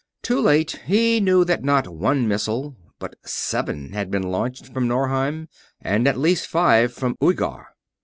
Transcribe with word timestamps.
Too 0.23 0.41
late, 0.41 0.81
he 0.87 1.19
knew 1.19 1.45
that 1.45 1.63
not 1.63 1.87
one 1.87 2.27
missile, 2.27 2.75
but 2.97 3.17
seven, 3.23 3.93
had 3.93 4.09
been 4.09 4.23
launched 4.23 4.73
from 4.73 4.87
Norheim, 4.87 5.47
and 5.79 6.07
at 6.07 6.17
least 6.17 6.47
five 6.47 6.91
from 6.91 7.15
Uighar. 7.21 7.65